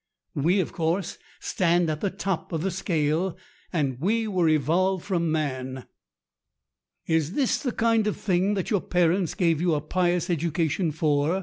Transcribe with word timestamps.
We, 0.33 0.59
of 0.61 0.71
course, 0.73 1.19
stand 1.39 1.87
at 1.91 2.01
the 2.01 2.09
top 2.09 2.51
of 2.51 2.63
the 2.63 2.71
scale, 2.71 3.37
and 3.71 3.99
we 3.99 4.27
were 4.27 4.49
evolved 4.49 5.05
from 5.05 5.31
man." 5.31 5.85
"Is 7.05 7.33
this 7.33 7.59
the 7.59 7.71
kind 7.71 8.07
of 8.07 8.17
thing 8.17 8.55
that 8.55 8.71
your 8.71 8.81
parents 8.81 9.35
gave 9.35 9.61
you 9.61 9.75
a 9.75 9.79
pious 9.81 10.27
education 10.31 10.91
for?" 10.91 11.39